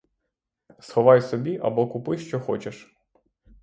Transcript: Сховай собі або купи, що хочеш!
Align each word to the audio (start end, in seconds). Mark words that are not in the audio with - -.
Сховай 0.79 1.21
собі 1.21 1.57
або 1.57 1.87
купи, 1.87 2.17
що 2.17 2.39
хочеш! 2.39 2.95